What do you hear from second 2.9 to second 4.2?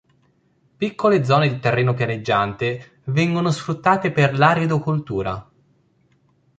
vengono sfruttate